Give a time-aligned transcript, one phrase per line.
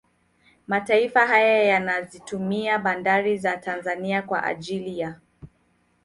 [0.67, 5.15] Mataifa haya yanazitumia bandari za Tanzania kwa ajili ya